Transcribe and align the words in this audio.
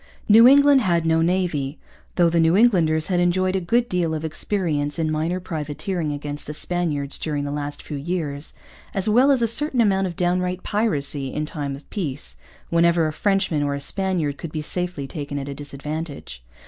New 0.27 0.47
England 0.47 0.81
had 0.81 1.05
no 1.05 1.21
navy, 1.21 1.77
though 2.15 2.27
the 2.27 2.39
New 2.39 2.57
Englanders 2.57 3.05
had 3.05 3.19
enjoyed 3.19 3.55
a 3.55 3.59
good 3.61 3.87
deal 3.87 4.15
of 4.15 4.25
experience 4.25 4.97
in 4.97 5.11
minor 5.11 5.39
privateering 5.39 6.11
against 6.11 6.47
the 6.47 6.55
Spaniards 6.55 7.19
during 7.19 7.43
the 7.43 7.51
last 7.51 7.83
few 7.83 7.97
years, 7.97 8.55
as 8.95 9.07
well 9.07 9.29
as 9.29 9.43
a 9.43 9.47
certain 9.47 9.79
amount 9.79 10.07
of 10.07 10.15
downright 10.15 10.63
piracy 10.63 11.31
in 11.31 11.45
time 11.45 11.75
of 11.75 11.87
peace, 11.91 12.35
whenever 12.71 13.05
a 13.05 13.13
Frenchman 13.13 13.61
or 13.61 13.75
a 13.75 13.79
Spaniard 13.79 14.39
could 14.39 14.51
be 14.51 14.63
safely 14.63 15.05
taken 15.05 15.37
at 15.37 15.47
a 15.47 15.53
disadvantage. 15.53 16.43